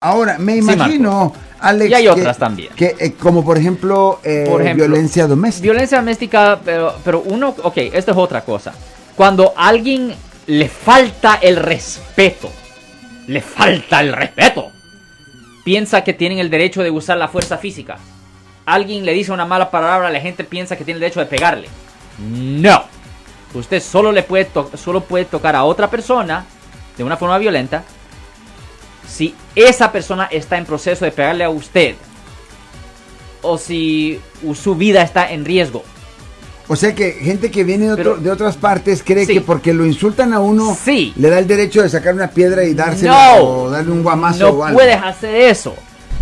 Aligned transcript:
Ahora, 0.00 0.38
me 0.38 0.54
imagino, 0.54 1.32
Alex. 1.58 1.90
Y 1.90 1.94
hay 1.94 2.06
otras 2.06 2.38
también. 2.38 2.72
Que, 2.76 2.94
eh, 3.00 3.14
como 3.14 3.44
por 3.44 3.58
ejemplo, 3.58 4.20
eh, 4.22 4.46
Por 4.48 4.62
ejemplo, 4.62 4.86
violencia 4.86 5.26
doméstica. 5.26 5.62
Violencia 5.64 5.98
doméstica, 5.98 6.60
pero, 6.64 6.94
pero 7.04 7.22
uno, 7.22 7.48
ok, 7.64 7.76
esto 7.92 8.12
es 8.12 8.16
otra 8.16 8.42
cosa. 8.42 8.72
Cuando 9.16 9.52
a 9.56 9.66
alguien 9.66 10.14
le 10.46 10.68
falta 10.68 11.40
el 11.42 11.56
respeto, 11.56 12.48
le 13.26 13.40
falta 13.40 14.00
el 14.00 14.12
respeto, 14.12 14.70
piensa 15.64 16.04
que 16.04 16.12
tienen 16.12 16.38
el 16.38 16.48
derecho 16.48 16.84
de 16.84 16.92
usar 16.92 17.18
la 17.18 17.26
fuerza 17.26 17.58
física. 17.58 17.98
Alguien 18.66 19.04
le 19.04 19.12
dice 19.12 19.32
una 19.32 19.46
mala 19.46 19.68
palabra, 19.68 20.10
la 20.10 20.20
gente 20.20 20.44
piensa 20.44 20.76
que 20.76 20.84
tiene 20.84 20.98
el 20.98 21.00
derecho 21.00 21.18
de 21.18 21.26
pegarle. 21.26 21.66
No. 22.18 22.84
Usted 23.52 23.82
solo 23.82 24.12
le 24.12 24.22
puede, 24.22 24.48
solo 24.74 25.00
puede 25.00 25.24
tocar 25.24 25.56
a 25.56 25.64
otra 25.64 25.90
persona 25.90 26.44
de 26.96 27.02
una 27.02 27.16
forma 27.16 27.36
violenta 27.38 27.82
si 29.08 29.34
esa 29.66 29.90
persona 29.92 30.26
está 30.30 30.56
en 30.58 30.64
proceso 30.64 31.04
de 31.04 31.10
pegarle 31.10 31.44
a 31.44 31.50
usted 31.50 31.94
o 33.42 33.56
si 33.58 34.20
su 34.54 34.74
vida 34.74 35.02
está 35.02 35.30
en 35.32 35.44
riesgo. 35.44 35.84
O 36.70 36.76
sea 36.76 36.94
que 36.94 37.12
gente 37.12 37.50
que 37.50 37.64
viene 37.64 37.86
de, 37.86 37.92
otro- 37.92 38.04
Pero- 38.14 38.16
de 38.18 38.30
otras 38.30 38.56
partes 38.56 39.02
cree 39.02 39.24
Sí. 39.24 39.34
que 39.34 39.40
porque 39.40 39.72
lo 39.72 39.86
insultan 39.86 40.34
a 40.34 40.40
uno, 40.40 40.76
Sí. 40.84 41.14
le 41.16 41.30
da 41.30 41.38
el 41.38 41.46
derecho 41.46 41.82
de 41.82 41.88
sacar 41.88 42.14
una 42.14 42.28
piedra 42.28 42.62
y 42.64 42.74
dársela 42.74 43.36
No. 43.38 43.42
o 43.44 43.70
darle 43.70 43.90
un 43.92 44.02
guamazo 44.02 44.50
o 44.50 44.58
No 44.58 44.64
algo. 44.64 44.78
puedes 44.78 45.02
hacer 45.02 45.34
eso. 45.34 45.74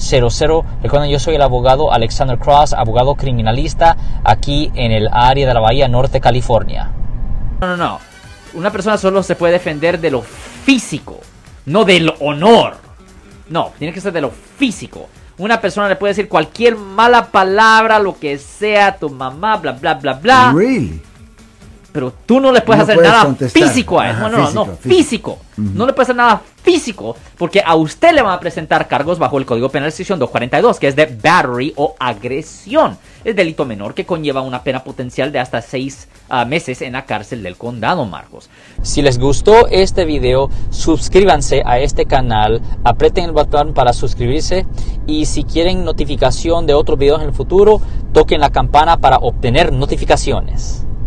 1-800-530-1800. 0.00 0.64
Recuerden, 0.82 1.10
yo 1.10 1.18
soy 1.18 1.34
el 1.34 1.42
abogado 1.42 1.92
Alexander 1.92 2.38
Cross, 2.38 2.72
abogado 2.72 3.14
criminalista 3.14 3.96
aquí 4.24 4.70
en 4.74 4.92
el 4.92 5.08
área 5.12 5.46
de 5.46 5.54
la 5.54 5.60
Bahía 5.60 5.88
Norte, 5.88 6.20
California. 6.20 6.90
No, 7.60 7.68
no, 7.68 7.76
no. 7.76 7.98
Una 8.54 8.70
persona 8.70 8.98
solo 8.98 9.22
se 9.22 9.36
puede 9.36 9.52
defender 9.54 10.00
de 10.00 10.10
lo 10.10 10.22
físico, 10.22 11.20
no 11.66 11.84
del 11.84 12.12
honor. 12.20 12.76
No, 13.48 13.72
tiene 13.78 13.92
que 13.92 14.00
ser 14.00 14.12
de 14.12 14.20
lo 14.20 14.30
físico. 14.30 15.08
Una 15.38 15.60
persona 15.60 15.88
le 15.88 15.96
puede 15.96 16.10
decir 16.10 16.28
cualquier 16.28 16.76
mala 16.76 17.26
palabra, 17.28 17.98
lo 17.98 18.18
que 18.18 18.38
sea, 18.38 18.88
a 18.88 18.96
tu 18.96 19.08
mamá, 19.08 19.56
bla, 19.56 19.72
bla, 19.72 19.94
bla, 19.94 20.12
bla. 20.14 20.52
Really? 20.54 21.00
Pero 21.92 22.12
tú 22.26 22.40
no 22.40 22.52
le 22.52 22.60
puedes 22.60 22.78
No 22.78 22.84
hacer 22.84 22.94
puedes 22.96 23.10
nada 23.10 23.24
contestar. 23.24 23.62
físico 23.62 24.00
a 24.00 24.10
él. 24.10 24.16
Ajá, 24.16 24.28
no, 24.28 24.38
no, 24.38 24.44
físico, 24.46 24.66
no, 24.66 24.76
físico. 24.76 24.88
físico. 24.88 25.38
No 25.56 25.86
le 25.86 25.92
puedes 25.92 26.06
hacer 26.06 26.16
nada 26.16 26.42
físico 26.62 27.16
porque 27.36 27.62
a 27.64 27.74
usted 27.74 28.12
le 28.12 28.22
van 28.22 28.32
a 28.32 28.40
presentar 28.40 28.86
cargos 28.88 29.18
bajo 29.18 29.38
el 29.38 29.46
Código 29.46 29.68
Penal 29.68 29.92
sección 29.92 30.18
242, 30.18 30.78
que 30.78 30.88
es 30.88 30.96
de 30.96 31.06
battery 31.06 31.72
o 31.76 31.94
agresión. 31.98 32.96
Es 33.24 33.36
delito 33.36 33.64
menor 33.66 33.92
que 33.92 34.06
conlleva 34.06 34.40
una 34.40 34.62
pena 34.62 34.82
potencial 34.82 35.32
de 35.32 35.38
hasta 35.38 35.60
seis 35.60 36.08
ah, 36.30 36.44
meses 36.44 36.80
en 36.80 36.94
la 36.94 37.04
cárcel 37.04 37.42
del 37.42 37.56
condado, 37.56 38.06
Marcos. 38.06 38.48
Si 38.82 39.02
les 39.02 39.18
gustó 39.18 39.66
este 39.68 40.04
video, 40.06 40.48
suscríbanse 40.70 41.62
a 41.66 41.78
este 41.78 42.06
canal, 42.06 42.62
aprieten 42.84 43.24
el 43.24 43.32
botón 43.32 43.74
para 43.74 43.92
suscribirse 43.92 44.66
y 45.06 45.26
si 45.26 45.44
quieren 45.44 45.84
notificación 45.84 46.66
de 46.66 46.74
otros 46.74 46.98
videos 46.98 47.20
en 47.20 47.28
el 47.28 47.34
futuro, 47.34 47.82
toquen 48.12 48.40
la 48.40 48.50
campana 48.50 48.96
para 48.96 49.16
obtener 49.18 49.72
notificaciones. 49.72 50.86